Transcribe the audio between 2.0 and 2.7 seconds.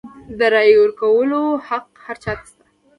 هر چا ته شته.